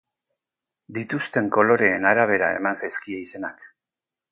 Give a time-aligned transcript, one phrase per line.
[0.97, 3.65] Dituzten koloreen arabera eman zaizkie izenak.